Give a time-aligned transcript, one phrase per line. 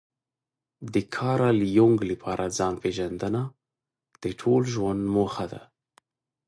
[0.93, 3.41] د کارل يونګ لپاره ځان پېژندنه
[4.23, 5.61] د ټول ژوند موخه ده.